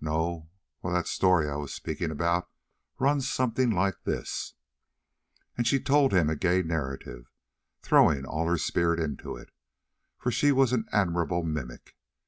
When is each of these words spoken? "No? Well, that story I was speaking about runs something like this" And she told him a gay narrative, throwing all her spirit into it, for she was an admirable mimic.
"No? 0.00 0.48
Well, 0.82 0.92
that 0.94 1.06
story 1.06 1.48
I 1.48 1.54
was 1.54 1.72
speaking 1.72 2.10
about 2.10 2.50
runs 2.98 3.30
something 3.30 3.70
like 3.70 4.02
this" 4.02 4.54
And 5.56 5.68
she 5.68 5.78
told 5.78 6.12
him 6.12 6.28
a 6.28 6.34
gay 6.34 6.62
narrative, 6.64 7.30
throwing 7.80 8.24
all 8.26 8.48
her 8.48 8.58
spirit 8.58 8.98
into 8.98 9.36
it, 9.36 9.50
for 10.18 10.32
she 10.32 10.50
was 10.50 10.72
an 10.72 10.86
admirable 10.90 11.44
mimic. 11.44 11.96